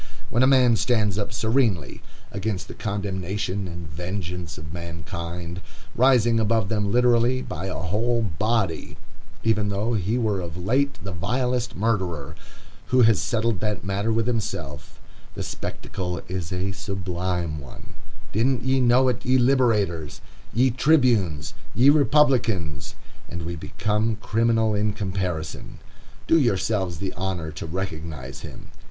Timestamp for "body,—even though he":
8.23-10.17